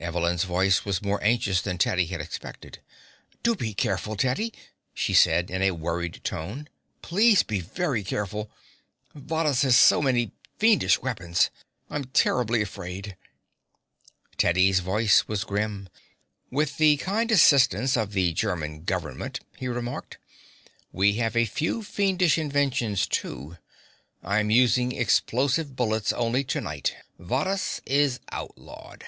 Evelyn's 0.00 0.44
voice 0.44 0.84
was 0.84 1.00
more 1.00 1.22
anxious 1.24 1.62
than 1.62 1.78
Teddy 1.78 2.04
had 2.06 2.20
expected. 2.20 2.80
"Do 3.42 3.54
be 3.56 3.72
careful, 3.72 4.16
Teddy," 4.16 4.52
she 4.92 5.14
said 5.14 5.50
in 5.50 5.62
a 5.62 5.70
worried 5.70 6.20
tone. 6.22 6.68
"Please 7.00 7.42
be 7.42 7.60
very 7.60 8.04
careful. 8.04 8.50
Varrhus 9.14 9.62
has 9.62 9.78
so 9.78 10.02
many 10.02 10.32
fiendish 10.58 11.00
weapons. 11.00 11.48
I'm 11.88 12.04
terribly 12.04 12.60
afraid." 12.60 13.16
Teddy's 14.36 14.80
voice 14.80 15.26
was 15.26 15.42
grim. 15.44 15.88
"With 16.50 16.76
the 16.76 16.98
kind 16.98 17.30
assistance 17.32 17.96
of 17.96 18.12
the 18.12 18.34
German 18.34 18.82
government," 18.84 19.40
he 19.56 19.68
remarked, 19.68 20.18
"we 20.92 21.14
have 21.14 21.34
a 21.34 21.46
few 21.46 21.82
fiendish 21.82 22.36
inventions, 22.36 23.06
too. 23.06 23.56
I'm 24.22 24.50
using 24.50 24.92
explosive 24.92 25.74
bullets 25.74 26.12
only 26.12 26.44
to 26.44 26.60
night. 26.60 26.94
Varrhus 27.18 27.80
is 27.86 28.20
outlawed." 28.30 29.06